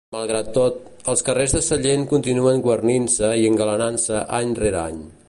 [0.13, 0.79] Malgrat tot,
[1.13, 4.99] els carrers de Sallent continuen guarnint-se i engalanant-se any rere any.